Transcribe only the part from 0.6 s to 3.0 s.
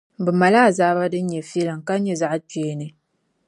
azaaba din nyɛ filiŋ, ka nyɛ zaɣikpeeni.